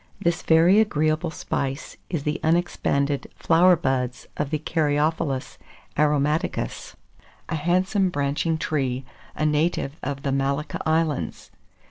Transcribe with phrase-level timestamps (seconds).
[0.19, 5.59] This very agreeable spice is the unexpanded flower buds of the Caryophyllus
[5.95, 6.95] aromaticus,
[7.49, 11.51] a handsome, branching tree, a native of the Malacca Islands.